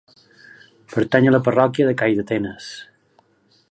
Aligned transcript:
Pertany 0.93 1.29
a 1.29 1.35
la 1.35 1.43
parròquia 1.51 1.87
de 1.91 1.95
Calldetenes. 2.03 2.75